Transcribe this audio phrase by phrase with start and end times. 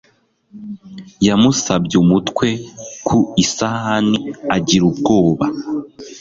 [1.27, 2.47] Yamusabye umutwe
[3.07, 4.19] ku isahani
[4.55, 5.45] agira ubwoba